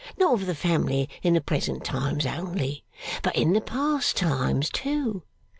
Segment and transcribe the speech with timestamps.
[0.17, 2.83] Not of the family in the present times only,
[3.21, 5.21] but in the past times too.